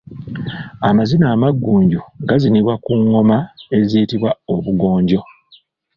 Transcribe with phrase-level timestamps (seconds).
[0.89, 3.37] Amazina Amaggunju gazinibwa ku ngoma
[3.77, 5.19] eziyitibwa Obugonjo.